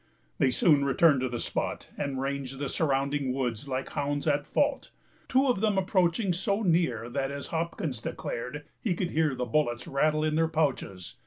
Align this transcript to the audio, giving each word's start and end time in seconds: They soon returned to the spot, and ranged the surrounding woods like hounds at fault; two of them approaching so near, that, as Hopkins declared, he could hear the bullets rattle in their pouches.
They 0.39 0.49
soon 0.49 0.83
returned 0.83 1.19
to 1.21 1.29
the 1.29 1.39
spot, 1.39 1.91
and 1.95 2.19
ranged 2.19 2.57
the 2.57 2.69
surrounding 2.69 3.33
woods 3.33 3.67
like 3.67 3.91
hounds 3.91 4.27
at 4.27 4.47
fault; 4.47 4.89
two 5.29 5.47
of 5.47 5.61
them 5.61 5.77
approaching 5.77 6.33
so 6.33 6.63
near, 6.63 7.07
that, 7.07 7.29
as 7.29 7.45
Hopkins 7.49 8.01
declared, 8.01 8.65
he 8.81 8.95
could 8.95 9.11
hear 9.11 9.35
the 9.35 9.45
bullets 9.45 9.85
rattle 9.85 10.23
in 10.23 10.33
their 10.33 10.47
pouches. 10.47 11.17